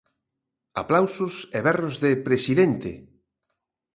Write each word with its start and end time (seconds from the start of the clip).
Aplausos 0.81 1.35
e 1.57 1.59
berros 1.67 1.95
de 2.03 2.11
presidente! 2.27 2.91